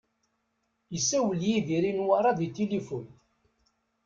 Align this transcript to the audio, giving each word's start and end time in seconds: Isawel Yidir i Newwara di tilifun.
Isawel 0.97 1.39
Yidir 1.49 1.83
i 1.89 1.91
Newwara 1.93 2.31
di 2.37 2.47
tilifun. 2.55 3.03